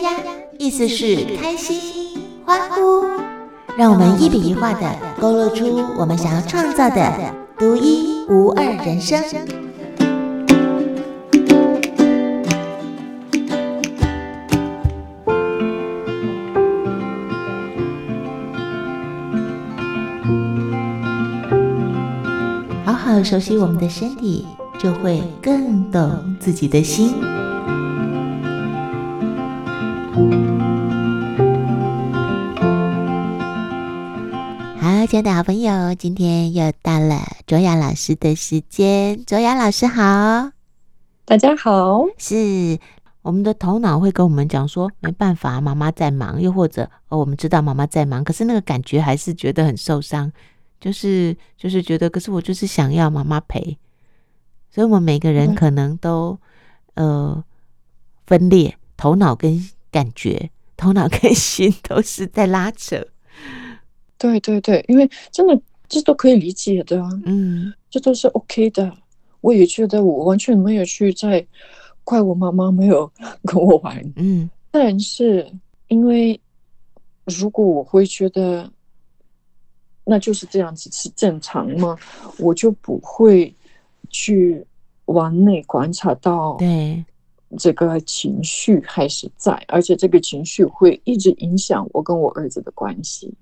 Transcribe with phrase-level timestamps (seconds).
[0.00, 3.04] 呀呀，意思是开心、欢呼。
[3.76, 4.86] 让我们一笔一画的
[5.20, 9.22] 勾勒出我们想要创造的独一无二人生。
[22.84, 24.46] 好好熟悉我们的身体，
[24.78, 27.14] 就会更懂自己的心。
[35.12, 39.22] 亲爱的好朋友，今天又到了卓雅老师的时间。
[39.26, 40.52] 卓雅老师好，
[41.26, 42.06] 大家好。
[42.16, 42.78] 是
[43.20, 50.32] 我们的头脑会跟我们讲说，没办法，妈妈在忙，又或者哦，我们知道妈妈在忙，可是那个感觉还是觉得很受伤，
[50.80, 53.76] 就是就是觉得，可是我就是想要妈妈陪。
[54.70, 56.38] 所以，我们每个人可能都、
[56.94, 57.44] 嗯、呃
[58.26, 63.08] 分裂，头脑跟感觉，头脑跟心都是在拉扯。
[64.30, 68.96] 对对对，因为真的这都可以理解的，嗯，这都是 OK 的。
[69.40, 71.44] 我也觉得我完全没有去在
[72.04, 73.10] 怪我妈妈没有
[73.44, 75.50] 跟我玩，嗯，但是
[75.88, 76.40] 因为
[77.24, 78.70] 如果我会觉得
[80.04, 81.96] 那就是这样子是正常吗？
[82.38, 83.52] 我就不会。
[84.14, 84.62] 去
[85.06, 87.02] 往内观察到，对
[87.56, 93.32] 这个情绪还是在，而且这个情绪会一直影响我跟我儿子的关系。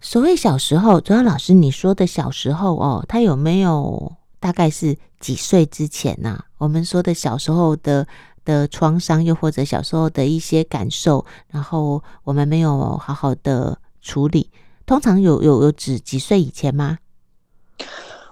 [0.00, 6.44] 所谓小时候，卓雅老师你说的小时候哦，他有没有大概是几岁之前呐、啊？
[6.58, 8.06] 我们说的小时候的
[8.44, 14.50] 的创伤，又或者小时候的一些感受，然后我们没有好好的处理，
[14.86, 16.98] 通常有有有指几岁以前吗？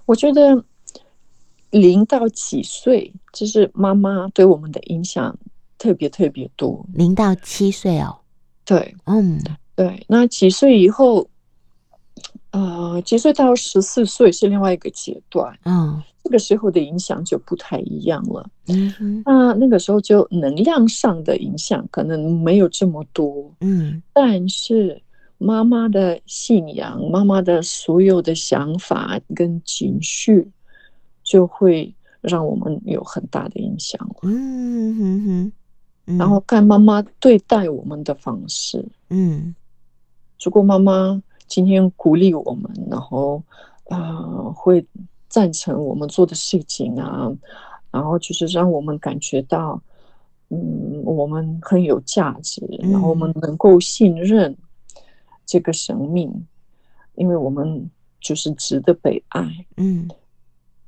[0.06, 0.64] 我觉得。
[1.72, 5.34] 零到几岁，就是妈妈对我们的影响
[5.78, 6.84] 特别特别多。
[6.92, 8.18] 零到七岁哦，
[8.62, 9.42] 对，嗯，
[9.74, 10.04] 对。
[10.06, 11.26] 那几岁以后，
[12.52, 18.48] 呃，几岁到十四岁是另外一个阶段，嗯，这个时候的影响就不太一样了。
[18.68, 25.02] 嗯，那那个时候就能量上的影响可能没有这么多，嗯，但是
[25.36, 30.50] 妈妈的信仰、妈妈的所有的想法跟情绪。
[31.24, 33.96] 就会让我们有很大的影响。
[34.22, 35.24] 嗯哼
[36.04, 38.84] 哼，然后看妈妈对待我们的方式。
[39.08, 39.54] 嗯，
[40.42, 43.42] 如果妈妈今天鼓励我们，然后
[43.90, 44.86] 啊、呃，会
[45.28, 47.30] 赞成我们做的事情啊，
[47.90, 49.78] 然后就是让我们感觉到，
[50.48, 54.56] 嗯，我们很有价值，然后我们能够信任
[55.44, 56.32] 这个生命，
[57.16, 59.46] 因为我们就是值得被爱。
[59.76, 60.08] 嗯。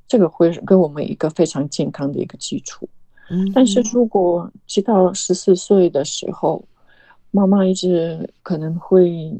[0.08, 2.88] 这个会给我们一个非常健康的一个基础。
[3.28, 6.64] 嗯，但是如果直到十四岁的时候，
[7.30, 9.30] 妈妈一直可能会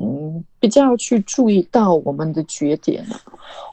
[0.00, 3.20] 嗯比较去注意到我们的缺点了。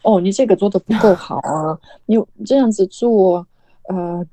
[0.03, 1.79] 哦，你这个做的不够好啊！
[2.05, 3.45] 你这样子做，
[3.87, 4.25] 呃，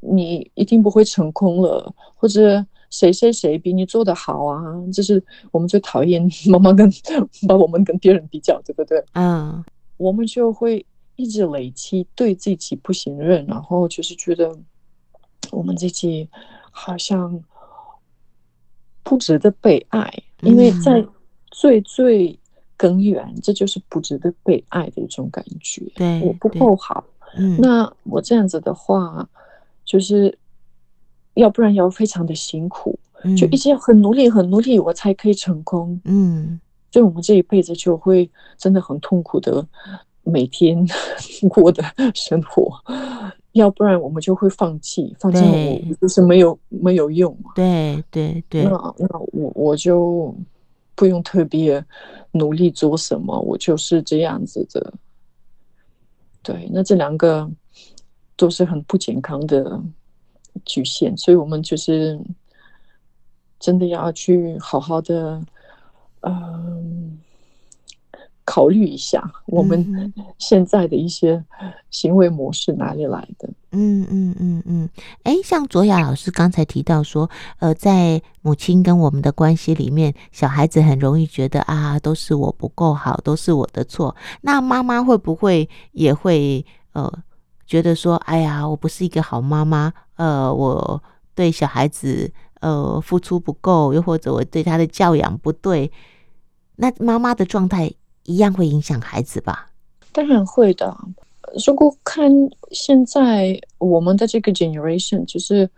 [0.00, 1.92] 你一定不会成功了。
[2.16, 4.62] 或者谁谁谁比你做的好啊？
[4.92, 6.90] 就是我们最讨厌 妈妈跟
[7.46, 9.04] 把我们跟别人比较，对不对？
[9.14, 9.62] 嗯，
[9.96, 10.84] 我们就会。
[11.14, 14.50] 一直累积对自己不信任，然后就是觉得
[15.50, 16.26] 我们自己
[16.70, 17.38] 好像
[19.02, 21.06] 不值得被爱，因为在
[21.52, 22.36] 最最
[22.76, 25.80] 根源，这就是不值得被爱的一种感觉。
[25.94, 27.04] 对，我不够好。
[27.36, 29.28] 嗯，那我这样子的话，
[29.84, 30.36] 就是
[31.34, 32.98] 要不然要非常的辛苦，
[33.38, 36.00] 就一直要很努力、很努力，我才可以成功。
[36.04, 36.58] 嗯，
[36.90, 39.64] 所以我们这一辈子就会真的很痛苦的。
[40.24, 40.86] 每天
[41.50, 41.82] 过的
[42.14, 42.78] 生活，
[43.54, 47.36] 要不然我们就会放弃，放弃我就是没有没有用。
[47.56, 50.32] 对对对，那那我我就
[51.02, 51.84] 不用特别
[52.30, 54.94] 努力做什么，我就是这样子的。
[56.44, 57.50] 对，那这两个
[58.36, 59.82] 都是很不健康的
[60.64, 62.16] 局限，所以我们就是
[63.58, 65.42] 真的要去好好的，
[66.20, 67.18] 嗯。
[68.44, 71.44] 考虑一下我们现在的一些
[71.90, 73.48] 行为模式哪里来的？
[73.72, 74.88] 嗯嗯嗯嗯，
[75.24, 77.28] 哎、像卓雅老师刚才提到说，
[77.58, 84.14] 呃，在母亲跟我们的关系里面，小孩子很容易觉得啊，都是我不够好，都是我的错。
[84.42, 87.12] 那妈妈会不会也会呃
[87.66, 91.02] 觉得说，哎呀，我不是一个好妈妈，呃，我
[91.34, 95.90] 对小孩子呃付出不够，又或者我对他的教养不对，
[96.76, 97.92] 那妈妈的状态。
[98.24, 99.66] 一样会影响孩子吧？
[100.12, 100.96] 当然会的。
[101.66, 102.30] 如果看
[102.70, 105.68] 现在我们的这个 generation，就是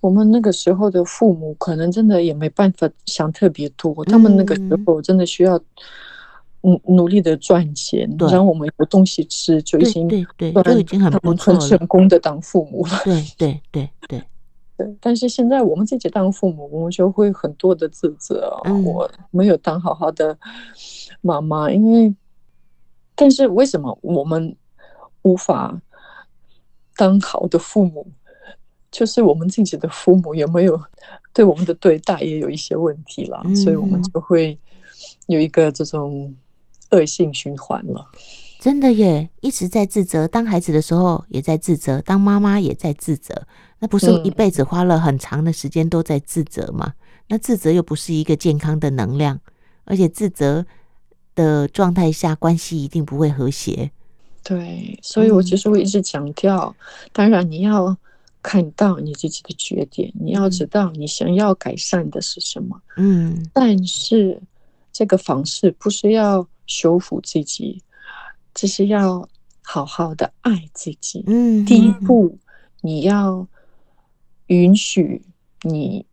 [0.00, 5.58] 我们那个时候的父母可能真的也没办法想特别多，他们那个时候真的需要
[6.62, 13.00] 努努力的赚钱，让我们有东西吃，就已经对对对，就已经很不错了，很成功的当父母了。
[13.04, 14.22] 对对对对。
[14.74, 20.36] 对，但是现在我们自己当父母，我们就会很多的自责，我没有当好好的
[21.20, 22.14] 妈妈，因为，
[23.14, 24.56] 但是为什么我们
[25.22, 25.80] 无法
[26.96, 28.06] 当好的父母？
[28.90, 30.78] 就是我们自己的父母有没有
[31.32, 34.58] 对我们的对待也有一些问题了，嗯、所以我们就会
[35.28, 36.34] 有一个这种
[36.90, 38.06] 恶性循环了。
[38.60, 43.46] 真的耶，一直在自责，当孩子的时候也在自责，当妈妈也在自责，
[43.78, 46.86] 那不是一辈子花了很长的时间都在自责吗？
[46.86, 49.40] 嗯、那自责又不是一个健康的能量，
[49.84, 50.66] 而且自责
[51.34, 53.90] 的状态下，关系一定不会和谐。
[54.42, 57.96] 对，所以我其实我一直强调，嗯、当然你要。
[58.44, 62.82] 看到你自己的缺点，你要知道你想要改善的是什么。
[62.96, 64.42] 嗯，但是
[64.92, 67.80] 这个方式不是要修复自己，
[68.52, 69.28] 只是要
[69.62, 71.22] 好好的爱自己。
[71.28, 72.36] 嗯，第一步
[72.80, 73.46] 你要
[74.48, 75.22] 允许
[75.62, 76.04] 你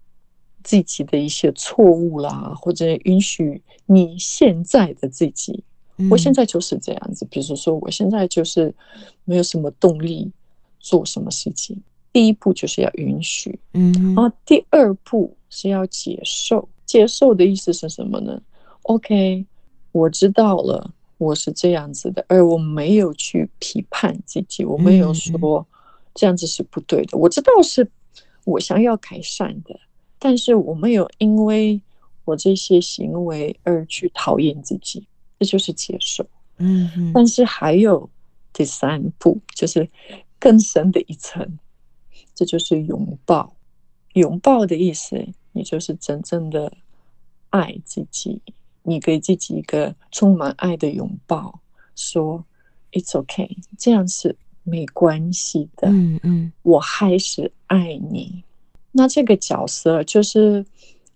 [0.64, 5.64] 自己的一些错误啦，或者允许你现在的自己。
[6.10, 8.74] 我现在就是这样子，比如说我现在就是
[9.26, 10.32] 没有什么动力
[10.80, 11.76] 做什么事情。
[12.12, 16.68] 第一步就是要允许，嗯，然后第二步是要接受。
[16.86, 18.42] 接受的意思是什么呢
[18.82, 19.46] ？OK，
[19.92, 25.64] 我知道了，我是这样子的，而我没有去批判自己，我没有说
[26.16, 27.16] 这样子是不对的。
[27.16, 27.88] 我知道是
[28.44, 29.80] 我想要改善的，
[30.18, 31.80] 但是我没有因为
[32.26, 35.06] 我这些行为而去讨厌自己，
[35.40, 36.26] 这就是接受。
[36.58, 38.10] 嗯，但是还有
[38.52, 39.90] 第三步，就是
[40.38, 41.58] 更深的一层。
[42.36, 43.54] 这就是拥抱，
[44.14, 46.72] 拥抱的意思，你就是真正的
[47.50, 48.42] 爱自己，
[48.84, 51.60] 你给自己一个充满爱的拥抱，
[51.96, 52.46] 说
[52.92, 55.90] “It's okay”，这样是没关系的。
[55.90, 58.44] 嗯嗯，我还是爱你。
[58.92, 60.66] 那这个角色就是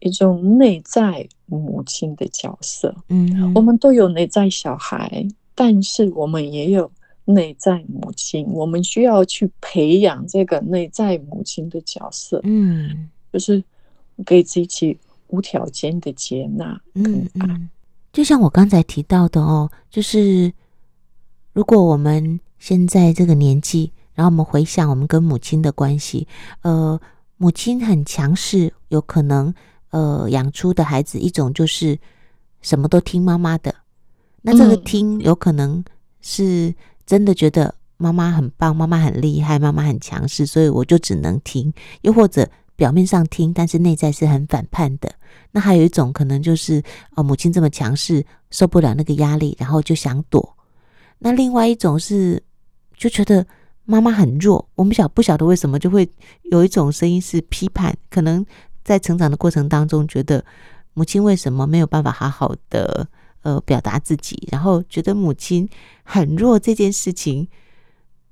[0.03, 2.95] 一种内在母亲的角色。
[3.09, 6.91] 嗯，我们都有内在小孩，但是我们也有。
[7.25, 13.63] 内在母亲，我们需要去培养这个内在母亲的角色，嗯，就是
[14.25, 17.69] 给自己无条件的接纳，嗯嗯，
[18.11, 20.51] 就像我刚才提到的哦，就是
[21.53, 26.27] 如果我们现在这个年纪，然后我们回想我们跟母亲的关系，
[26.63, 26.99] 呃，
[27.37, 29.53] 母亲很强势，有可能
[29.93, 31.97] 呃养出的孩子一种就是
[32.61, 33.73] 什么都听妈妈的，
[34.41, 35.81] 那这个听有可能
[36.19, 36.73] 是。
[37.05, 41.71] 真的觉得妈妈很棒，妈妈很厉害，妈妈很强势，所以我就只能听。
[42.03, 45.13] 又或者表面上听，但是内在是很反叛的。
[45.51, 46.81] 那还有一种可能就是，
[47.17, 50.57] 哦，母亲这么强势，受不了那个压力，然后就想躲。
[51.19, 52.41] 那另外一种是，
[52.95, 53.45] 就觉得
[53.83, 54.65] 妈妈很弱。
[54.75, 56.09] 我们晓不晓得为什么就会
[56.43, 57.93] 有一种声音是批判？
[58.09, 58.43] 可能
[58.83, 60.43] 在成长的过程当中，觉得
[60.93, 63.07] 母亲为什么没有办法好好的。
[63.43, 65.67] 呃，表达自己，然后觉得母亲
[66.05, 67.45] 很弱这件事情，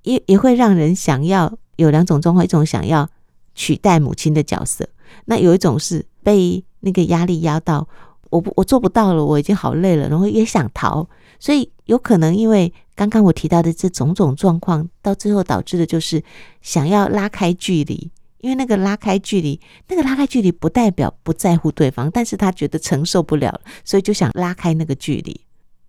[0.04, 3.10] 也也会让人想要有两种状况：一种想要
[3.54, 4.88] 取代母亲的角色，
[5.26, 7.86] 那有一种是被那个压力压到，
[8.30, 11.06] 我不我做不到了，我已经好累了，然后也想逃，
[11.42, 16.24] 所以有可能因为刚刚我提到的这种种状况，到最后导致的就是
[16.62, 18.10] 想要拉开距离。
[18.42, 25.40] 因为那个拉开距离，那个拉开距离不代表不在乎对方，但是他觉得承受不了，所以就想拉开那个距离。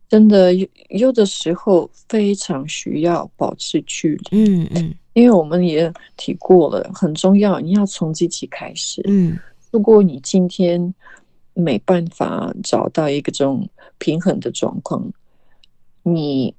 [0.09, 4.28] 真的有有的时候非常需要保持距离。
[4.32, 9.02] 嗯嗯，因为我们也提过了，很重要，你要从自己开始。
[9.09, 9.38] 嗯，
[9.71, 10.94] 如果你今天
[11.54, 13.68] 没办法找到一个这种
[13.99, 15.12] 平衡的状况，
[16.02, 16.54] 你。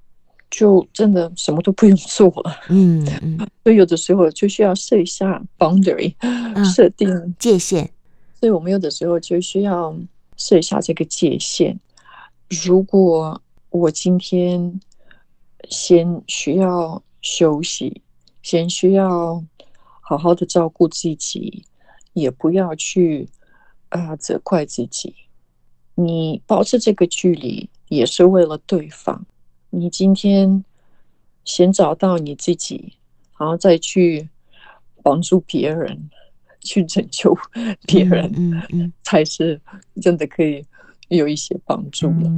[0.56, 6.14] 就真的什么都不用做了， 嗯，嗯， 所以有的时候就需要设一下 boundary，
[6.76, 7.90] 设定界限。
[8.40, 9.98] 所以我们有的时候就需要
[10.38, 11.80] 设一下这个界限。
[12.64, 13.42] 如果
[13.72, 14.80] 我今天
[15.72, 18.04] 先需要休息，
[18.44, 19.44] 先需要
[20.02, 21.66] 好好的照顾自己，
[22.14, 23.28] 也不要去
[23.90, 25.16] 啊、呃、责怪自己。
[25.96, 29.26] 你保持这个距离，也是为了对方。
[29.76, 30.64] 你今天
[31.44, 32.94] 先找到你自己
[33.40, 34.30] 然后再去
[35.02, 36.12] 帮助别人
[36.60, 37.36] 去拯救
[37.88, 39.60] 别人才是
[40.00, 40.64] 真的可以
[41.08, 42.32] 有一些帮助了。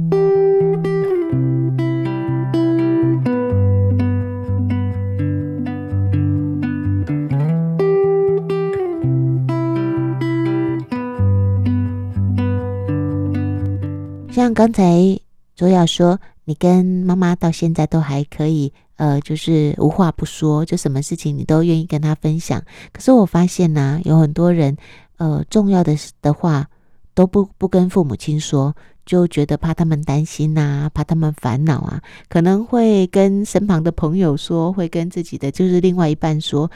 [14.32, 15.20] 像刚才
[15.54, 22.62] 卓雅说你跟妈妈到现在都还可以，呃，就是无话不说，就什么事情你都愿意跟她分享。
[22.92, 24.74] 可是我发现呢、有很多人，
[25.18, 26.66] 呃，重要的的话
[27.12, 28.74] 都不不跟父母亲说。
[29.06, 36.68] 就觉得怕他们担心呐、啊，怕他们烦恼啊，可能会跟身旁的朋友说，会跟自己的就是另外一半说，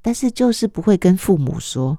[0.00, 1.98] 但是就是不会跟父母说。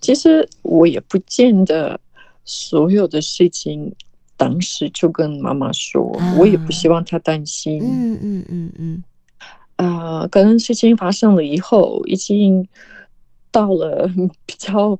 [0.00, 2.00] 其实我也不见得
[2.46, 3.94] 所有的事情
[4.38, 7.78] 当时就跟妈妈说，啊、我也不希望她担心。
[7.82, 9.04] 嗯嗯嗯嗯，
[9.76, 12.66] 啊、呃，可能事情发生了以后，已经。
[13.50, 14.06] 到了
[14.44, 14.96] 比较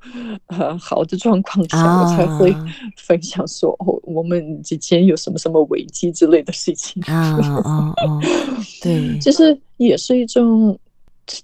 [0.47, 2.51] 呃好的状况下，啊、我才会
[2.97, 8.19] 分享说哦，我们之间有什么什么危机之类的事情啊啊啊！
[8.83, 10.77] 对， 其实也是一种，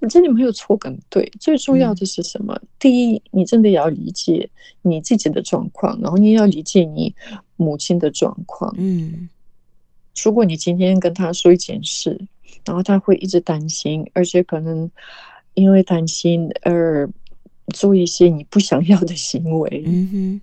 [0.08, 2.54] 这里没有错跟对，最重要的是什么？
[2.54, 4.48] 嗯、第一，你真的要理解
[4.82, 7.14] 你自己的状况，然后你要理解你
[7.56, 8.74] 母亲的状况。
[8.78, 9.28] 嗯，
[10.22, 12.20] 如果你今天跟他说一件事，
[12.64, 14.90] 然后他会一直担心，而且可能。
[15.56, 17.08] 因为担心而
[17.68, 20.40] 做一些你不想要的行为，嗯哼，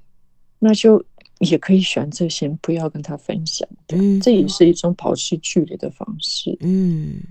[0.58, 1.04] 那就
[1.40, 7.22] 也可以选择先不要跟他分享，嗯，这也是一种保持距离的方式，嗯。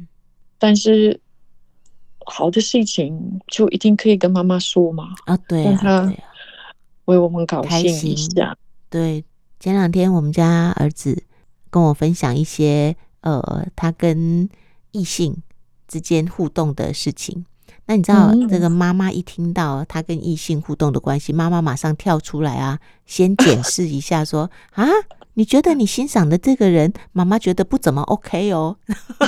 [0.59, 1.19] 但是
[2.31, 5.09] 好的事情就一定可以跟妈妈说嘛？
[5.27, 6.11] 啊，对啊，
[7.07, 8.57] 为我们高兴一下。
[8.89, 9.25] 对，
[9.59, 11.25] 前两天我们家儿子
[11.71, 14.49] 跟我分享一些呃，他跟
[14.93, 15.37] 异性
[15.89, 17.45] 之间互动的事情。
[17.87, 24.89] 那你知道这个妈妈一听到他跟异性互动的关系，妈妈马上跳出来啊，先检视一下说，说啊，
[25.41, 28.77] 你觉得你欣赏的这个人，妈妈觉得不怎么 OK 哦。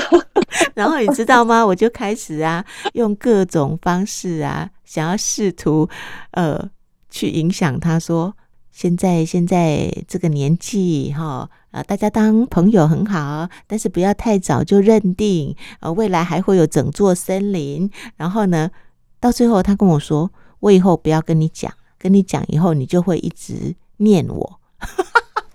[0.77, 1.65] 然后你知道吗？
[1.65, 5.89] 我就开始啊，用各种方式啊，想要试图
[6.33, 6.69] 呃
[7.09, 8.37] 去影响他说。
[8.71, 17.91] 现在现在这个年纪哈，呃，大家当朋友很好，但是不要太早就认定，呃，未来还会有整座森林。
[18.17, 18.71] 然后呢，
[19.19, 24.61] 到最后他跟我说，我以后不要跟你讲，跟你讲以后你就会一直念我。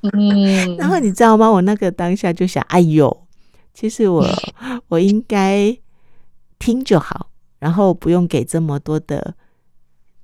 [0.02, 1.50] 嗯，然后你知道吗？
[1.50, 3.26] 我那个当下就想，哎呦，
[3.74, 4.26] 其实我
[4.88, 5.78] 我应该
[6.60, 9.36] 听就好，然后不用给这么多的。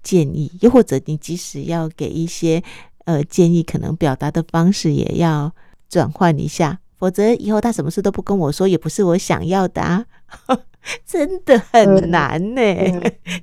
[0.03, 2.61] 建议，又或者你即使要给一些
[3.05, 5.49] 呃建议，可能表达的方式也要
[5.87, 10.05] 转换一下，否则以后他什么事都不跟我说，也不是我想要的啊，
[11.07, 12.61] 真的很难呢，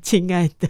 [0.03, 0.69] 亲爱的。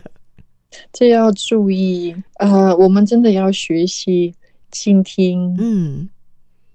[0.93, 4.33] 这要注意啊，呃，我们真的要学习
[4.71, 6.09] 倾听，嗯，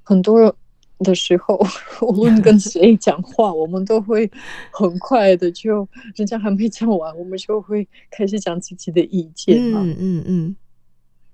[0.04, 0.56] 很多。
[1.00, 1.60] 的时候，
[2.08, 4.32] 无论跟谁讲话， 我们都会
[4.72, 5.86] 很快的就，
[6.16, 9.82] 人家还没讲完，我们就会开始讲自己的意见嘛。
[9.84, 10.56] 嗯嗯嗯。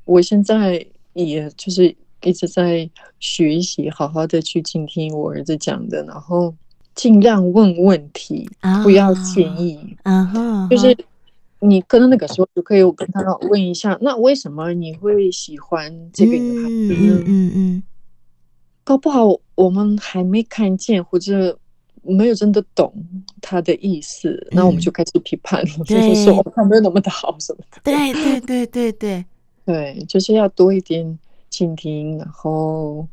[0.04, 2.90] 我现在也就是一直在
[3.20, 6.54] 学习，好好的去倾听我儿子讲的，然后
[6.96, 8.50] 尽量问问题，
[8.84, 9.96] 不要建议。
[10.02, 10.68] 啊哈。
[10.72, 10.98] 就是
[11.62, 17.02] 你可能那个时候就可以跟他问一下，那为什么你会喜欢这个女孩子？
[17.02, 17.84] 嗯嗯嗯。
[18.84, 21.58] 搞不好我们还没看见，或者
[22.02, 22.92] 没有真的懂
[23.40, 27.80] 他的意思，那、嗯、我们就开始批判了，就是说他没有那么的好什么的。
[27.84, 29.26] 对对对对对
[29.64, 31.20] 对，就是要多一点
[31.52, 33.08] 倾听，然后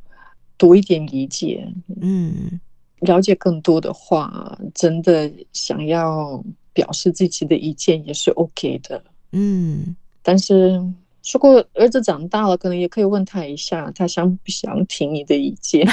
[0.57, 2.59] 多一点理解，嗯，
[3.01, 6.43] 了解更多的话，真的想要
[6.79, 10.81] 表示自己的意见也是 OK 的，嗯，但是。
[11.31, 15.85] 如果儿子长大了，可能也可以问他一下，他想不想听你的意见？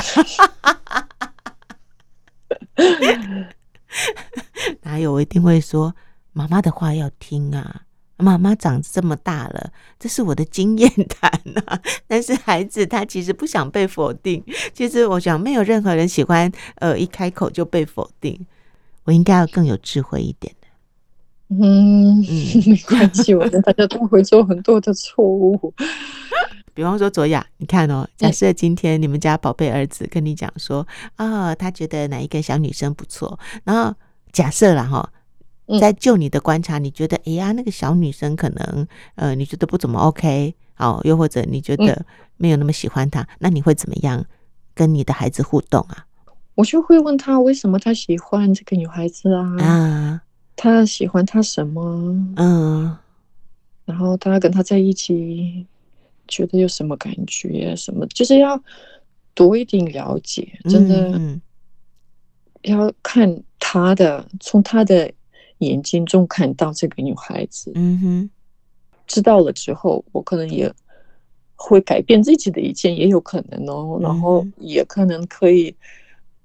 [4.83, 5.11] 哪有？
[5.11, 5.93] 我一定会说，
[6.31, 7.81] 妈妈的话要听啊！
[8.15, 11.29] 妈妈长这么大了，这是我的经验谈
[11.65, 11.81] 啊。
[12.07, 14.41] 但是孩子他其实不想被否定。
[14.73, 18.47] 其实我想，没有任何人喜欢呃一开口就被否定。
[19.03, 20.55] 我应该要更有智慧一点。
[21.49, 22.17] 嗯，
[22.65, 25.73] 没关系，我们大家都会做很多的错误。
[26.73, 30.85] 比方说，卓雅，你看哦，假设今天你们家宝贝儿子跟你讲说，
[31.15, 33.95] 啊、哦，他觉得哪一个小女生不错，然后
[34.33, 35.09] 假设了哈，
[35.79, 42.05] 在就你的观察，你觉得，哎呀，那个小女生可能，呃，你觉得不怎么 OK，哦，又或者你觉得
[42.37, 44.25] 没有那么喜欢她，那你会怎么样
[44.73, 46.05] 跟你的孩子互动啊？
[46.55, 49.55] 我就会问他，为什么他喜欢这个女孩子啊？
[49.63, 50.21] 啊。
[50.55, 51.83] 他喜欢他什么？
[52.37, 52.97] 嗯，
[53.85, 55.65] 然后他跟他在一起，
[56.27, 57.75] 觉得有什么感觉？
[57.75, 58.05] 什么？
[58.07, 58.61] 就是要
[59.33, 61.19] 多一点了解，真的
[62.63, 65.11] 要看他的，从他的
[65.59, 67.71] 眼睛中看到这个女孩子。
[67.75, 68.29] 嗯哼，
[69.05, 70.73] 知道了之后，我可能也
[71.55, 73.99] 会改变自己的意见，也有可能哦。
[74.01, 75.75] 然后也可能可以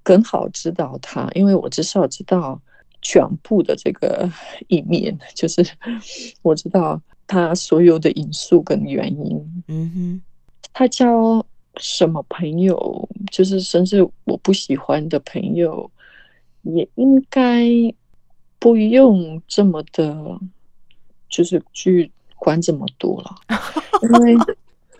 [0.03, 2.61] 更好指导他，因为我至少知道
[3.01, 4.29] 全部的这个
[4.67, 5.65] 一面，就是
[6.41, 9.63] 我知道他所有的因素跟原因。
[9.67, 10.21] 嗯哼，
[10.73, 11.45] 他交
[11.77, 15.89] 什么朋友，就是甚至我不喜欢的朋友，
[16.63, 17.67] 也应该
[18.59, 20.39] 不用这么的，
[21.29, 23.35] 就是去管这么多了，
[24.03, 24.35] 因为。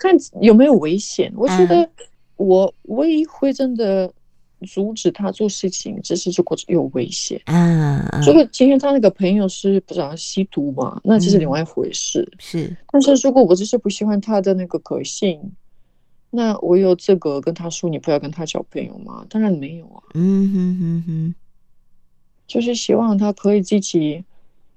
[0.02, 1.32] 看有没有危险？
[1.36, 1.88] 我觉得
[2.36, 4.12] 我唯一会真的
[4.68, 7.42] 阻止他做事情，这是如果有危险。
[7.46, 12.28] 嗯，如果今天他那个朋友是不知道吸毒嘛，那这是另外一回事。
[12.40, 15.40] 是，但是如果我就是不喜欢他的那个个性，
[16.30, 19.26] 那我有资格跟他说，你不要跟他交朋友吗？
[19.30, 20.04] 当然没有啊。
[20.14, 21.36] 嗯哼哼哼，
[22.48, 24.24] 就是希望他可以自己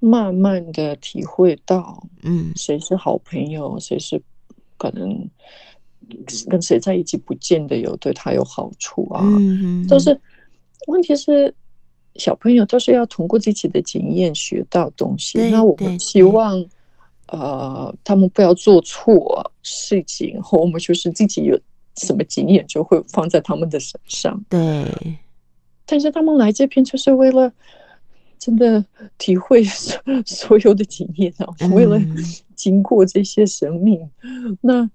[0.01, 4.23] 慢慢的体会到，嗯，谁是好朋友，谁是。
[4.77, 5.31] 可能
[6.49, 10.19] 跟谁在一起不见得有对他有好处啊，嗯，都是
[10.87, 11.55] 问题是
[12.17, 15.39] 小朋友都是要通过自己的经验学到东西。
[15.51, 16.65] 那我们希望
[17.29, 21.59] 呃他们不要做错事情，和 我们就是自己有
[21.97, 24.45] 什么经验就会放在他们的身上。
[24.49, 25.19] 对，
[25.87, 27.53] 但是他们来这边就是为了
[28.39, 28.85] 真的
[29.19, 29.65] 体会
[30.27, 32.01] 所有的经验啊，为了。
[32.57, 34.09] 经过这些生命，
[34.61, 34.89] 那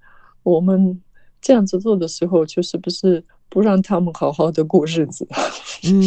[0.50, 1.02] 我们
[1.42, 5.28] 这样子做的时候，就是不是不让他们好好的过日子？
[5.86, 6.02] 嗯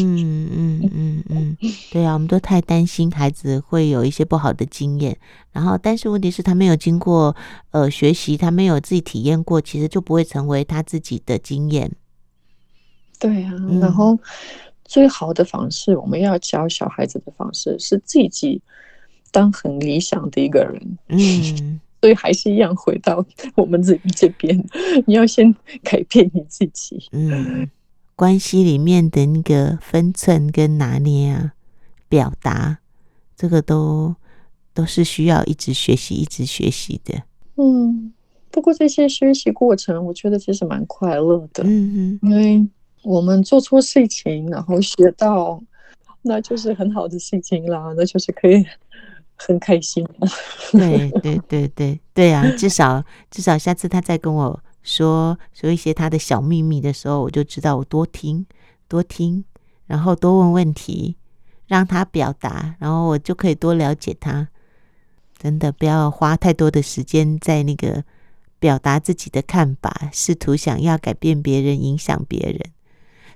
[0.53, 1.57] 嗯嗯嗯，
[1.91, 5.17] 对啊，我们都太担心孩子会有一些不好的经验，
[5.53, 7.35] 然后但是问题是，他没有经过
[7.71, 11.91] 呃学习，他没有自己体验过，其实就不会成为他自己的经验。
[13.19, 14.19] 对啊，然后
[14.85, 18.61] 最好的方式，我们要教小孩子的方式是自己。
[19.35, 24.61] 当很理想的一个人，嗯，所以还是一样回到我们自己这边，
[25.07, 27.71] 你要先改变你自己，嗯，
[28.17, 31.53] 关系里面的那个分寸跟拿捏啊，
[32.09, 32.81] 表达
[33.37, 34.17] 这个都
[34.75, 37.23] 都是需要一直学习，一直学习的，
[37.55, 38.13] 嗯，
[38.51, 42.67] 不过这些学习过程，我觉得其实蛮快乐的，嗯嗯，因为
[43.05, 45.63] 我们做错事情，然后学到，
[46.23, 48.67] 那就是很好的事情啦，那就是可以。
[49.47, 50.07] 很开心，
[50.73, 52.45] 对对对对对啊！
[52.57, 58.47] 至少至少下次他再跟我说说一些他的小秘密的时候，我就知道我多听
[58.89, 59.45] 多听，
[59.87, 61.17] 然后多问问题，
[61.67, 64.49] 让他表达，然后我就可以多了解他。
[65.39, 68.05] 真的不要花太多的时间在那个
[68.59, 72.61] 表达自己的看法，试图想要改变别人、影响别人，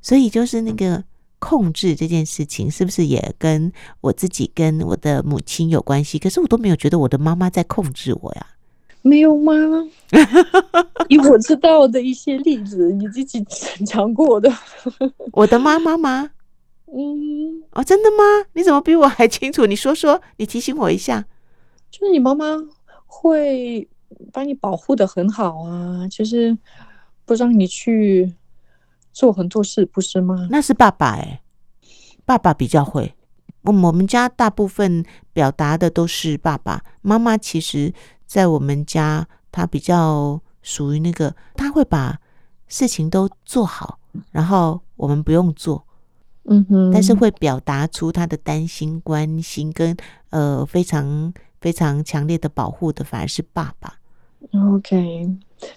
[0.01, 1.05] 所以就是那个。
[1.38, 6.18] 控制这件事情是不是也跟我自己跟我的母亲有关系？
[6.18, 8.46] 可是我都没有觉得我的妈妈在控制我呀，
[9.03, 9.55] 没有吗？
[11.09, 13.44] 以我知道的一些例子，你自己
[13.85, 14.51] 讲过的，
[15.33, 16.31] 我的妈妈吗？
[16.87, 18.22] 嗯，哦，真的吗？
[18.55, 19.66] 你怎么比我还清楚？
[19.66, 21.27] 你说说，你提醒我一下。
[21.90, 22.57] 就是你妈妈
[23.07, 23.87] 会
[24.33, 26.57] 把你保护的很好啊，就是
[27.25, 28.33] 不让你去。
[29.16, 30.46] 做很多事不是吗？
[30.50, 31.40] 那是爸爸哎，
[32.26, 33.14] 爸爸比较会。
[33.62, 35.02] 我我们家大部分
[35.33, 37.94] 表达的都是爸爸，妈妈其实，
[38.26, 42.20] 在我们家，她比较属于那个，她会把
[42.68, 43.98] 事情都做好，
[44.33, 45.87] 然后我们不用做，
[46.44, 49.96] 嗯哼，但是会表达出她的担心、关心跟
[50.29, 53.94] 呃非常非常强烈的保护的，反而是爸爸。
[54.52, 55.28] OK。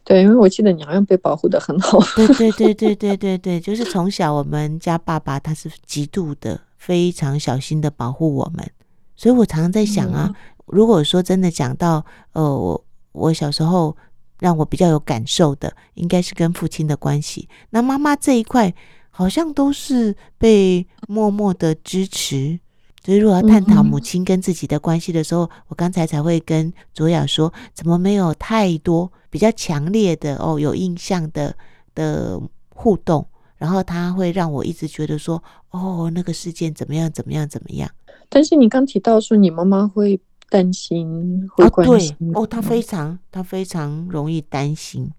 [0.03, 1.99] 对，因为我记得你好像被保护的很好。
[2.15, 8.69] 对对对对对对对，就是从小我们家爸爸他是极度的非常小心的保护我们，
[9.15, 13.95] 所以我常常在想啊，如果说真的讲到呃，我我小时候
[14.39, 17.47] 让我比较有感受的，应该是跟父亲的关系。
[17.69, 18.73] 那妈妈这一块
[19.09, 22.59] 好像都是被默默的支持。
[23.03, 31.55] 所以，如果要探讨母亲跟自己的关系的时候，我刚才才会跟卓雅说，怎么没有太多比较强烈的哦，有印象的
[31.95, 33.25] 的互动，
[33.57, 37.89] 然后他会让我一直觉得说，哦，那个事件怎么样，怎么样，怎么样。
[38.27, 45.09] 但是你刚提到说，你妈妈会担心，会关心，哦，对，哦，她非常，她非常容易担心。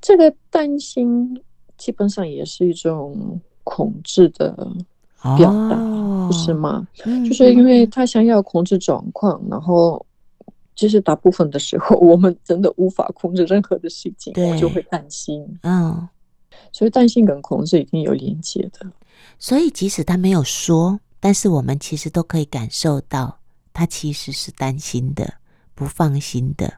[0.00, 1.42] 这个担心
[1.76, 4.54] 基本上也是一种恐惧的。
[5.36, 5.76] 表达
[6.26, 6.86] 不是吗？
[6.94, 10.04] 就是因为他想要控制状况，然后
[10.76, 15.44] 其实大部分的时候，我们真的无法控制任何的事情，我就会担心。
[15.62, 16.08] 嗯，
[16.72, 18.86] 所以担心跟控制一定有连接的。
[19.38, 23.38] 所以即使他没有说，但是我们其实都可以感受到，
[23.72, 25.34] 他其实是担心的，
[25.74, 26.74] 不放心的。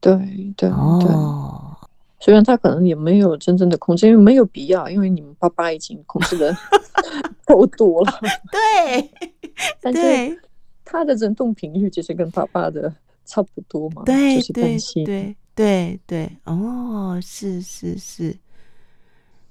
[0.00, 0.16] 对
[0.56, 0.70] 对对。
[0.70, 1.76] 哦。
[2.20, 6.56] 虽然他可能也没有真正的控制，因为没有必要，因为你们爸爸已经控制的
[7.46, 8.12] 够多了。
[8.50, 9.10] 对，
[9.80, 10.40] 但是
[10.84, 12.92] 他的震动频率其实跟爸爸的
[13.24, 15.04] 差不多嘛，对，就是担心。
[15.04, 18.36] 对对对，哦，是是是。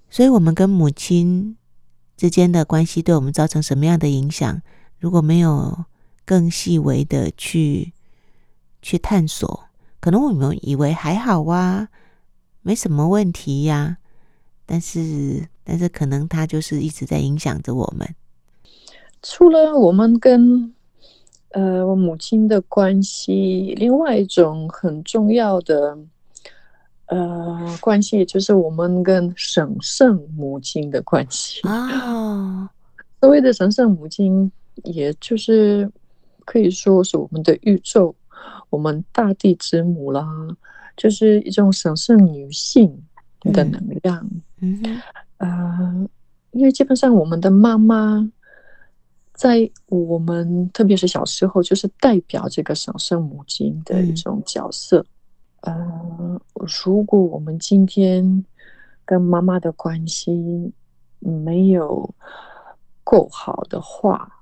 [0.10, 1.56] 所以，我们跟母亲
[2.16, 4.62] 之间的关系对我们造成什么样的影响？
[5.00, 5.86] 如果没有
[6.26, 7.94] 更细微的去
[8.82, 9.66] 去探索，
[10.00, 11.88] 可能我们以为还好啊。
[12.68, 13.98] 没什么问题呀、啊，
[14.66, 18.06] 但是但是可能他就是一直在影响着我们。
[19.24, 20.74] 除了我们跟
[21.52, 25.98] 呃我母亲的关系，另外一种很重要的
[27.06, 32.70] 呃关系，就是我们跟神圣母亲的关系啊。
[33.22, 34.52] 所谓的神圣母亲，
[34.84, 35.90] 也就是
[36.44, 38.14] 可以说是我们的宇宙，
[38.70, 40.26] 我们大地之母啦。
[40.98, 42.92] 就是一种神圣女性
[43.42, 44.28] 的能量，
[44.62, 45.02] 嗯，嗯
[45.38, 46.10] 呃，
[46.50, 48.28] 因为基本上我们的妈妈，
[49.32, 55.06] 在我们特别是小时候，就是代表这个神圣母亲的一种角色。
[55.62, 56.42] 嗯、呃，
[56.84, 58.44] 如果我们今天
[59.06, 60.74] 跟妈妈的关系
[61.20, 62.12] 没有
[63.04, 64.42] 够好的话，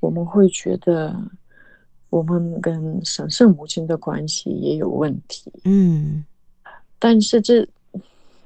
[0.00, 1.16] 我们会觉得。
[2.14, 6.24] 我们跟神圣母亲的关系也有问题，嗯，
[6.96, 7.66] 但是这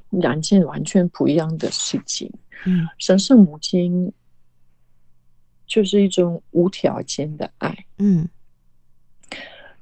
[0.09, 2.33] 两件完全不一样的事情，
[2.65, 4.11] 嗯，神圣母亲
[5.67, 8.27] 就是一种无条件的爱，嗯，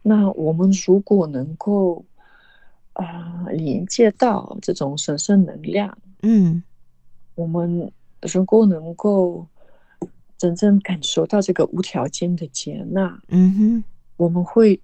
[0.03, 2.05] 那我们如果能够
[2.95, 6.61] 啊、呃、连接到这种神圣能量，嗯，
[7.37, 9.47] 我们如果能够。
[10.39, 13.85] 真正感受到这个无条件的接纳，嗯哼，
[14.17, 14.79] 我们会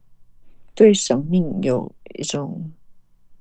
[0.74, 2.70] 对生命有一种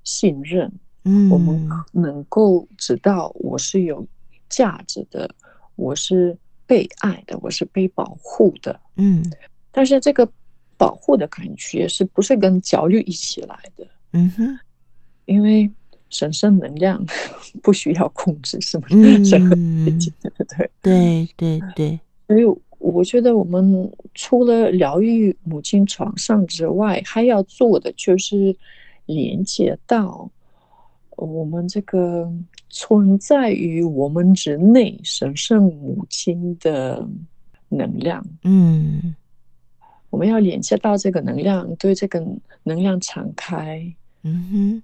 [0.04, 0.72] 信任，
[1.04, 4.06] 嗯，我们能够知道我是有
[4.50, 5.34] 价值的，
[5.76, 9.24] 我是被爱的，我是被保护的，嗯，
[9.72, 10.30] 但是这个
[10.78, 13.88] 保护的感觉是不是跟焦虑一起来的？
[14.12, 14.60] 嗯哼，
[15.26, 15.72] 因为
[16.12, 17.04] 神圣能量
[17.64, 18.88] 不需要控制，是吗？
[18.92, 20.00] 嗯，
[20.82, 22.44] 对对对对，所以
[22.78, 28.56] 我觉得我们除了疗愈母亲床上之外，还要做的就是
[29.06, 30.30] 连接到
[31.18, 32.32] 我们这个
[32.70, 37.08] 存在于我们之内神圣母亲的
[37.70, 38.26] 能量。
[38.44, 39.16] 嗯，
[40.10, 42.20] 我们要连接到这个能量，对这个
[42.64, 43.82] 能量敞开。
[44.24, 44.84] 嗯哼，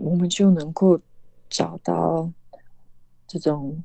[0.00, 1.00] 我们就能够
[1.48, 2.30] 找到
[3.26, 3.82] 这种。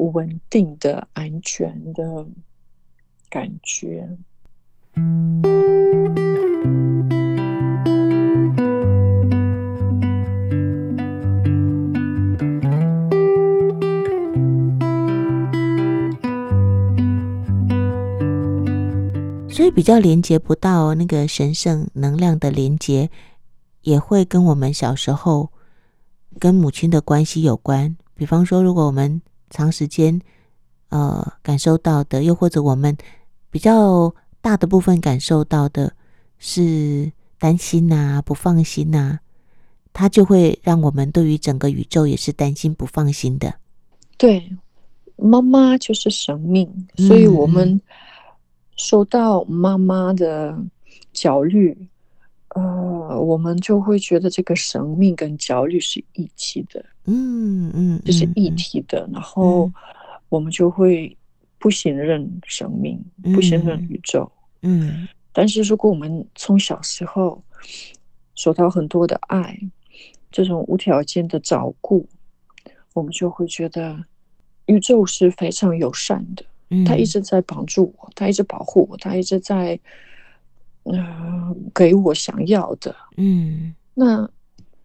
[0.00, 2.26] 稳定的、安全的
[3.28, 4.16] 感觉。
[19.50, 23.10] 所以比较连接不到那个神圣能量的连接，
[23.82, 25.50] 也会跟我们小时候
[26.38, 27.96] 跟母亲的关系有关。
[28.14, 30.20] 比方说，如果我们长时间，
[30.90, 32.96] 呃，感受到的，又或者我们
[33.50, 35.92] 比较大的部分感受到的
[36.38, 39.18] 是担心呐、不放心呐、
[39.92, 43.54] 它就会让我们对于整个宇宙也是担心不放心的。
[44.18, 44.50] 对，
[45.16, 47.80] 妈妈就是生命，所以我们
[48.76, 50.58] 受到妈妈的
[51.12, 51.88] 焦虑。
[52.56, 59.08] 嗯呃，我们就会觉得这个生命跟焦虑是一体的，嗯嗯，就是一体的。
[59.12, 59.70] 然后
[60.28, 61.16] 我们就会
[61.58, 63.00] 不信任生命，
[63.34, 64.30] 不信任宇宙。
[64.62, 67.42] 嗯，但是如果我们从小时候
[68.34, 69.56] 受到很多的爱，
[70.32, 72.08] 这种无条件的照顾，
[72.94, 73.96] 我们就会觉得
[74.66, 76.44] 宇宙是非常友善的。
[76.70, 79.78] 嗯，他一直在帮助我，他一直保护我，他一直在。
[81.74, 84.30] 给我想要的，嗯，那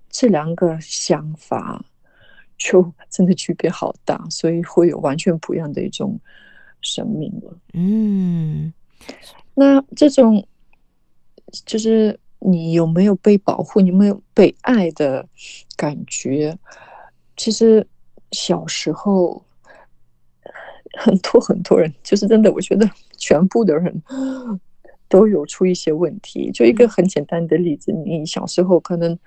[0.09, 1.83] 这两个想法
[2.57, 6.19] 就真的区别好大，所以会有完全不一样的一种
[6.81, 7.57] 生命了。
[7.73, 8.73] 嗯，
[9.53, 10.47] 那这种
[11.65, 15.27] 就是你有没有被保护，你有没有被爱的
[15.75, 16.57] 感觉？
[17.38, 17.85] 其实
[18.31, 19.43] 小时候
[20.97, 24.01] 很多很多人，就是真的，我觉得全部的人。
[25.15, 29.17] 都有出一些问题，就一个很简单的例子，你小时候可能，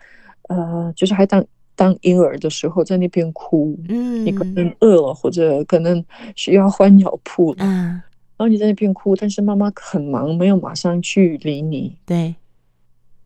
[0.51, 1.43] 呃，就是还当
[1.75, 4.71] 当婴儿的时候，在那边哭，嗯，你可能。
[4.81, 6.05] 饿了，或者可能
[6.37, 8.03] 需要换尿布，嗯，然
[8.37, 12.35] 后你在那边哭，但是妈妈很忙，没有马上去理你，对，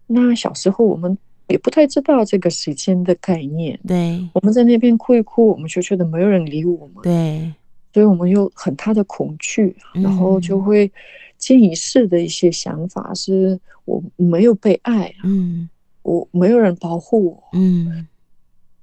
[0.07, 7.53] 那小时候我们也不太知道这个时间的概念，对，我们在那边哭一哭，我们就觉得没有人理我们，对，
[7.93, 10.89] 所以我们有很大的恐惧，然后就会
[11.43, 15.69] 潜意识的一些想法是我没有被爱，嗯，
[16.03, 18.07] 我没有人保护我，嗯，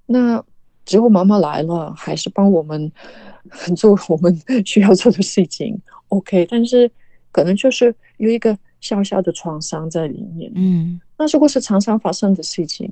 [0.05, 0.43] 那
[0.83, 2.91] 之后妈妈来了，还是帮我们
[3.77, 6.91] 做我们 需要做的事情，OK，但是
[7.31, 8.57] 可能就是有一个。
[8.81, 12.89] 小小的创伤在里面，嗯，那如果是常常发生的事情，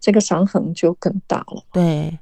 [0.00, 1.62] 这个伤痕就更大了。
[1.72, 2.18] 对，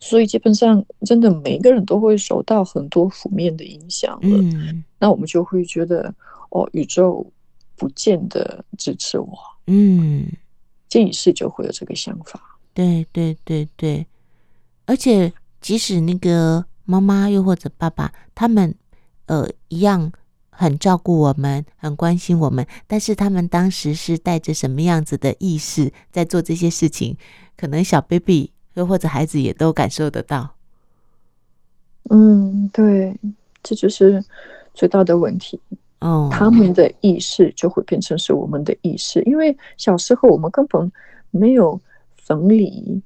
[0.00, 4.18] 所以基本上真的每个人都会受到很多负面的影响。
[4.22, 6.14] 嗯，那我们就会觉得，
[6.50, 7.26] 哦，宇宙
[7.76, 9.32] 不见得支持我。
[9.66, 10.26] 嗯，
[10.88, 12.40] 潜意识就会有这个想法。
[12.72, 14.06] 对对对对，
[14.86, 18.74] 而且即使那个妈妈又或者爸爸，他们
[19.26, 20.12] 呃一样。
[20.56, 27.16] 很照顾我们，很关心我们，但是他们当时是带着什么样子的意识在做这些事情？
[27.56, 30.48] 可能小 baby 又或者孩子也都感受得到。
[32.10, 33.16] 嗯，对，
[33.62, 34.22] 这就是
[34.74, 35.58] 最大的问题。
[36.00, 40.90] 哦，他们的意识就会变成是我们的意识，因为小时候我们根本
[41.30, 41.80] 没有
[42.16, 43.02] 分离。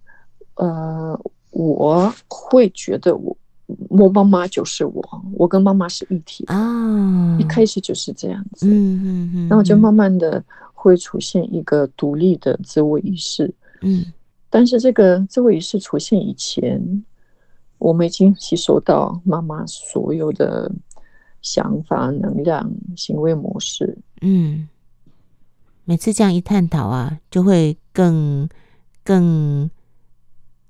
[0.56, 1.18] 呃，
[1.50, 3.36] 我会觉得我。
[3.90, 13.52] 我妈妈就是我，我跟妈妈是一体啊，一开始就是这样子，嗯嗯嗯，然后就慢慢的会出现一个独立的自我意识，
[13.82, 14.06] 嗯，
[14.58, 17.04] 但是这个这位意识出现以前，
[17.78, 20.68] 我们已经吸收到妈妈所有的
[21.40, 24.68] 想法、能量、行为模式，嗯，
[25.84, 28.48] 每次这样一探讨啊，就会更
[29.04, 29.70] 更。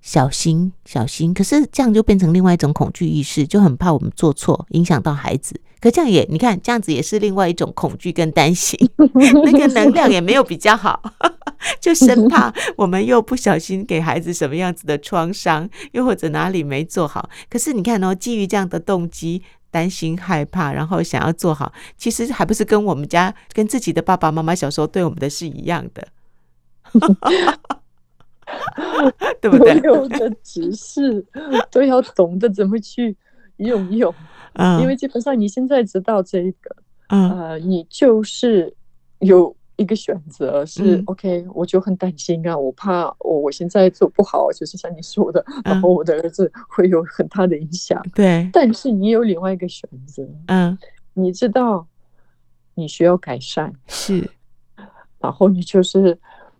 [0.00, 1.34] 小心，小心！
[1.34, 5.60] 可是这样就变成另外一种恐惧意识，就很怕我们做错，影响到孩子。
[5.80, 8.78] 可这样也，你看，这样子也是另外一种恐惧跟担心，
[9.44, 11.00] 那个能量也没有比较好，
[11.80, 17.28] 就生怕我们又不小心给孩子什么样子的创伤，又或者哪里没做好。
[17.48, 26.08] 可是你看哦，基于这样的动机，担心、害怕，然后想要做好，其实还不是跟我们家、跟自己的爸爸妈妈小时候对我们的是一样的。
[29.42, 29.78] 对不对？
[29.80, 31.22] 所有的知识
[31.70, 33.14] 都要懂得怎么去
[33.58, 34.12] 用用，
[34.54, 36.76] 嗯，因为基本上你现在知道这个，
[37.08, 38.74] 啊，呃，你就是
[39.20, 48.48] 有一个选择是、嗯、OK，我就很担心啊，我怕我我现在做不好，就是像你说的，然后我的儿子会有很大的影响，对。
[48.52, 50.78] 但是你有另外一个选择，嗯，
[51.14, 51.86] 你知道
[52.74, 54.30] 你需要改善，是，
[55.18, 56.18] 然后你就是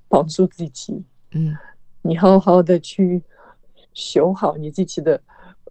[0.09, 1.57] 帮助自己，嗯。
[2.01, 3.22] 你好好的去
[3.92, 5.20] 修好你自己的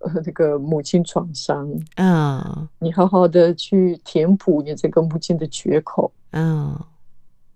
[0.01, 6.79] 呃 那个母亲创伤，嗯，你好好的去填补你这个母亲的缺口，嗯，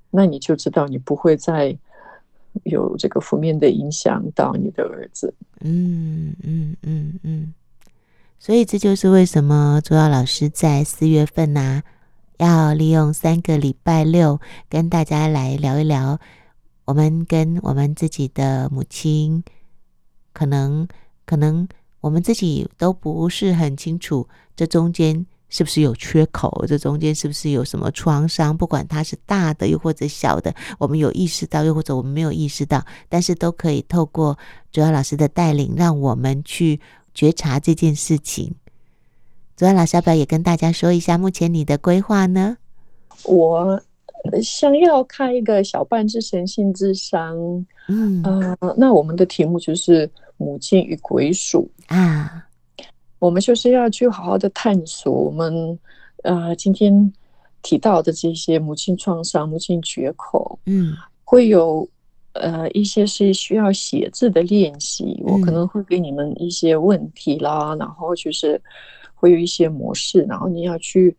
[0.10, 1.77] 那你就知道你不会再
[2.63, 5.34] 有这个负面的影响到你的儿子。
[5.62, 7.54] 嗯嗯嗯嗯，
[8.39, 11.84] 所以这就是为什么卓瑶老师在四月份呢、啊，
[12.38, 16.19] 要利用三个礼拜六跟大家来聊一聊。
[16.86, 19.43] 我们跟我们自己的母亲，
[20.34, 20.86] 可能
[21.25, 21.65] 可能
[22.02, 26.66] 我们自己都不是很清楚，这中间是不是有缺口？
[26.68, 28.58] 这中间是不是有什么创伤？
[28.58, 34.38] 不管它是大的又或者小的，我们有意识到又或者我们没有意识到，但是都可以透过
[34.72, 36.80] 卓瑶老师的带领，让我们去
[37.14, 38.54] 觉察这件事情。
[39.56, 42.58] 卓瑶老师要不要也跟大家说一下目前你的规划呢？
[43.24, 43.82] 我。
[44.44, 47.36] 想要开一个小半之神性智商，
[47.88, 52.47] 嗯呃，那我们的题目就是母亲与归属啊，
[53.19, 55.77] 我们就是要去好好的探索我们
[56.23, 57.12] 呃今天
[57.62, 61.88] 提到的这些母亲创伤、母亲绝口，嗯，会有
[62.34, 68.62] 呃一些是需要写字的练习，我可能会给你们一些问题啦，然后就是
[69.13, 71.15] 会有一些模式，然后你要去。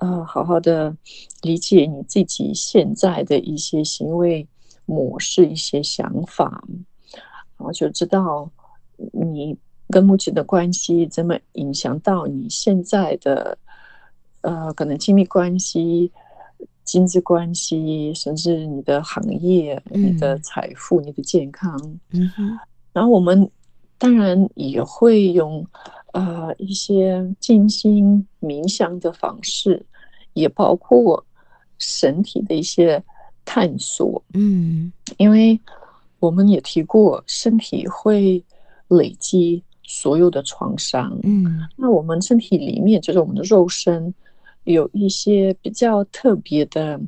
[0.00, 0.96] 呃，好好的
[1.42, 4.46] 理解你自己现在的一些行为
[4.84, 6.62] 模式、一些想法，
[7.56, 8.48] 然后就知道
[9.12, 9.58] 你
[9.90, 13.56] 跟母亲的关系怎么影响到你现在的
[14.42, 16.10] 呃，可能亲密关系、
[16.84, 21.78] 亲子关系，甚至你的行业、你的财富、你的健康。
[22.12, 22.58] 嗯哼，
[22.92, 23.50] 然后我们
[23.98, 25.66] 当然也会用。
[26.14, 29.84] 呃，一些静心冥想的方式，
[30.32, 31.22] 也包括
[31.76, 33.00] 身体的一些
[33.44, 34.20] 探索。
[34.32, 35.60] 嗯，因为
[36.18, 38.42] 我们也提过，身体会
[38.88, 41.18] 累积所有的创伤。
[41.22, 44.12] 嗯，那我们身体里面，就是我们的肉身，
[44.64, 47.00] 有一些比较特别的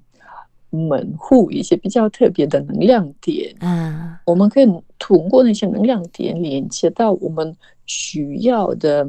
[0.71, 4.67] 门户一些比较特别的能量点嗯，我们可以
[4.99, 9.07] 通过那些能量点连接到我们需要的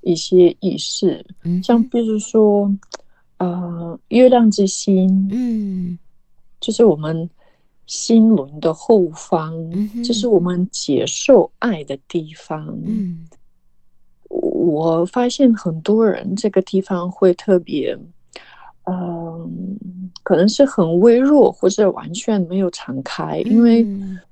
[0.00, 2.74] 一些意识，嗯，像比如说，
[3.36, 5.96] 呃，月亮之心，嗯，
[6.58, 7.30] 就是我们
[7.86, 13.26] 心轮的后方，嗯，就是我们接受爱的地方，嗯，
[14.28, 17.98] 我发现很多人这个地方会特别。
[18.86, 19.80] 嗯，
[20.22, 23.86] 可能是很微弱，或者完全没有敞开，因为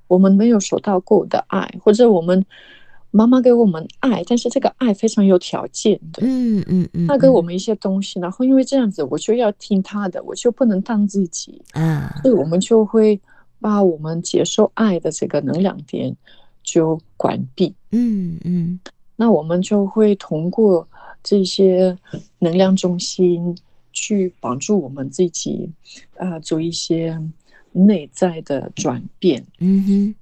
[0.09, 2.45] 我们没有收到够的爱，或者我们
[3.11, 11.63] 妈妈给我们爱，但是这个爱非常有条件的，嗯嗯嗯，他给我们一些东西，然后因为这样子，我就要听他的，我就不能当自己。
[11.73, 13.19] 啊，所以我们就会
[13.63, 16.15] 把我们接受爱的这个能量点
[16.63, 18.79] 就关闭，嗯嗯，
[19.17, 20.87] 那我们就会通过
[21.23, 21.97] 这些
[22.41, 23.57] 能量中心。
[23.95, 25.71] 去帮助我们自己，
[26.17, 27.21] 啊、呃，做一些
[27.73, 29.45] 内在的转变。
[29.59, 30.15] 嗯哼。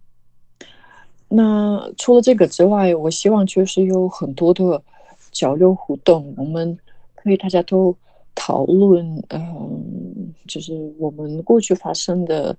[1.29, 4.83] 那除了这个之外，我希望就是有很多的
[5.31, 6.77] 交流互动，我们
[7.15, 7.97] 可以大家都
[8.35, 9.71] 讨论，嗯、呃，
[10.49, 12.57] 就是我们过去发生的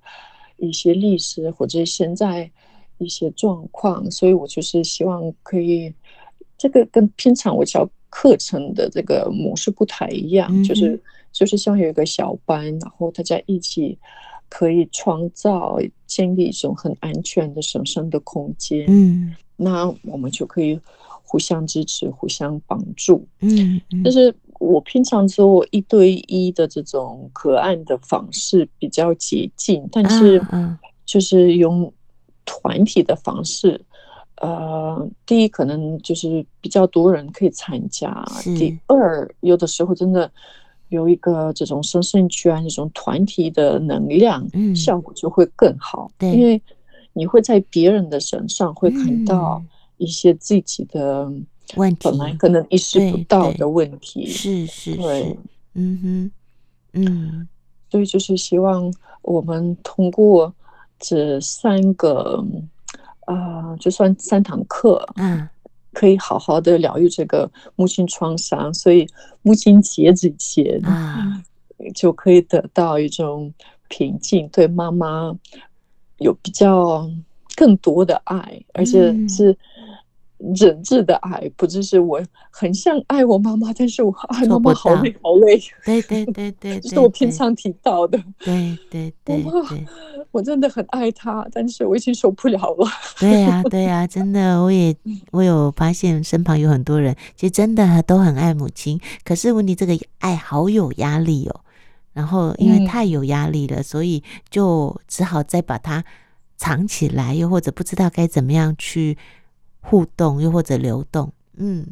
[0.62, 2.50] 一些历史或者现在
[2.98, 4.10] 一些状况。
[4.10, 5.94] 所以我就是希望可以，
[6.58, 7.90] 这个跟平常我教。
[8.14, 13.98] 课程的这个模式不太一样，嗯、就是就是像有一个小班，然后大家一起
[14.50, 18.86] 可以创造建立一种很安全的神圣的空间。
[18.90, 20.78] 嗯，那我们就可以
[21.24, 23.26] 互相支持、互相帮助。
[23.40, 30.40] 嗯，嗯，就是我平常做一对一的这种隔岸的方式比较接近，但是
[31.04, 31.92] 就是用
[32.46, 33.82] 团体的方式。
[34.36, 38.24] 呃，第一可能就是比较多人可以参加。
[38.44, 40.32] 第二，有的时候真的
[40.90, 46.12] 有一个这种神圣圈，这种团体的能量，嗯，效果就会更好。
[46.20, 46.62] 对，因为
[47.14, 49.62] 你会在别人的身上会看到
[49.98, 51.32] 一些自己的
[51.76, 54.26] 问题，本来可能意识不到的问题。
[54.28, 55.38] 是是是，
[55.74, 56.32] 嗯哼，
[56.94, 57.48] 嗯，
[57.90, 60.54] 所以就是希望我们通过
[61.00, 62.46] 这三个。
[63.26, 65.48] 啊、呃，就算三堂课，嗯，
[65.94, 69.08] 可以好好的疗愈这个母亲创伤，所以
[69.44, 71.42] 母亲节之前啊，
[71.94, 73.54] 就可以得到一种
[73.88, 75.34] 平静，对妈妈
[76.18, 77.08] 有比较
[77.56, 79.56] 更多的爱，而且是。
[80.56, 85.62] 人质的爱，不只是我很想爱我妈妈，但是我爱妈妈好累好累。
[85.86, 88.18] 对对对对，这是我平常提到的。
[88.40, 89.64] 对对对，我
[90.32, 92.88] 我真的很爱她，但是我已经受不了了。
[93.20, 94.96] 对呀对呀，真的，我也
[95.32, 101.62] 我有发现身旁有很多人，其实真的都很爱母亲，可是问题这个爱好有压力哦。
[102.14, 106.04] 然后因为太有压力了，嗯，所以就只好再把它
[106.58, 109.18] 藏起来，又或者不知道该怎么样去。
[109.82, 111.86] 互动又或者流动，嗯，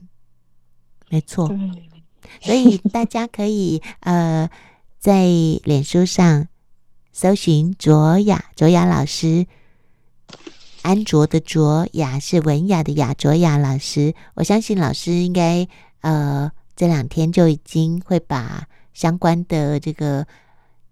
[1.09, 1.49] 没错，
[2.41, 4.49] 所以大家可以 呃
[4.99, 5.25] 在
[5.63, 6.47] 脸书上
[7.11, 9.45] 搜寻卓雅，卓雅老师，
[10.83, 15.67] 安卓的卓雅是文雅的雅，卓雅老师，我相信老师应该
[16.01, 20.25] 呃这两天就已经会把相关的这个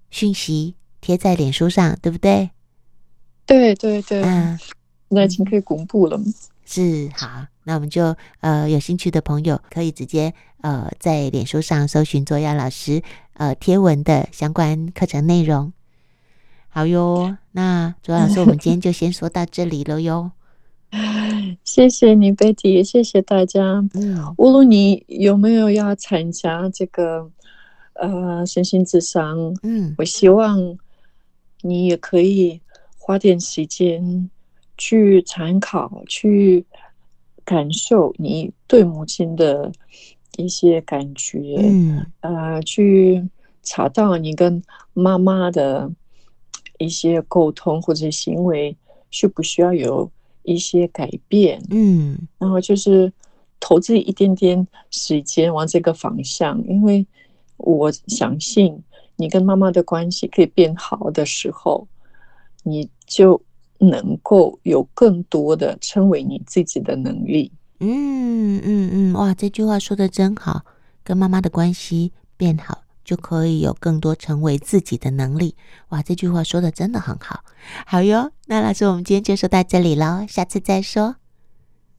[0.09, 2.49] 讯息贴在脸书上，对不对？
[3.45, 4.59] 对对对，嗯，
[5.09, 6.19] 那已经可以公布了。
[6.69, 13.01] 是好，那我们就呃有兴趣的朋友可以直接呃在脸书上搜寻卓雅老师
[13.33, 15.71] 呃贴文的相关课程内容。
[16.67, 20.31] 好哟，那卓雅老师，我们今天就先说到这里了哟。
[21.63, 23.61] 谢谢你，Betty，也谢谢大家。
[23.93, 27.31] 嗯，无论你有没有要参加这个
[27.93, 30.77] 呃身心智商，嗯，我希望
[31.61, 32.61] 你也可以
[32.97, 34.29] 花点时间。
[34.77, 36.65] 去参考，去
[37.43, 39.71] 感受你对母亲的
[40.37, 43.27] 一些感觉，嗯，呃，去
[43.63, 44.61] 查到你跟
[44.93, 45.91] 妈妈的
[46.77, 48.77] 一些沟通或者行为
[49.09, 50.11] 需不需要有
[50.43, 53.11] 一些改变，嗯，然后就是
[53.59, 57.05] 投资一点点时间往这个方向，因为
[57.57, 58.83] 我相信
[59.15, 61.87] 你跟妈妈的关系可以变好的时候，
[62.61, 63.41] 你就。
[63.79, 67.51] 能够有更多的成为你自己的能力。
[67.79, 70.65] 嗯嗯嗯，哇，这句话说的真好，
[71.03, 75.55] 跟妈妈的关系变好，就可以有更多成为自己的能力。
[75.89, 77.43] 哇，这句话说的真的很好。
[77.85, 81.17] 好哟，那老师，我们今天就说到这里喽，下次再说。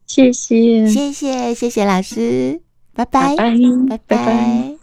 [0.07, 2.63] 谢谢，谢谢，谢谢老师，
[2.95, 3.57] 拜拜，拜
[3.89, 3.99] 拜。
[3.99, 4.78] 拜拜。